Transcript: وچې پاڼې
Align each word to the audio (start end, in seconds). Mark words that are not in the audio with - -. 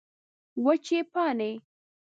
وچې 0.63 0.99
پاڼې 1.13 1.51